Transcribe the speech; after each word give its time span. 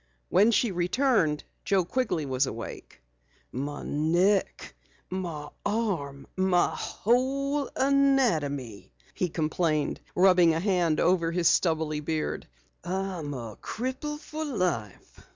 When 0.29 0.49
she 0.49 0.71
returned, 0.71 1.43
Joe 1.63 1.85
Quigley 1.85 2.25
was 2.25 2.47
awake. 2.47 3.03
"My 3.51 3.83
neck! 3.83 4.73
My 5.11 5.49
arm! 5.63 6.25
My 6.35 6.71
whole 6.75 7.69
anatomy!" 7.75 8.93
he 9.13 9.29
complained, 9.29 10.01
rubbing 10.15 10.55
a 10.55 10.59
hand 10.59 10.99
over 10.99 11.31
his 11.31 11.47
stubbly 11.47 11.99
beard. 11.99 12.47
"I'm 12.83 13.35
a 13.35 13.59
cripple 13.61 14.17
for 14.19 14.43
life." 14.43 15.19